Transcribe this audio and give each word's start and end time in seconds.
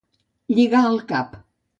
Lligar 0.53 0.81
el 0.93 0.95
cap. 1.11 1.37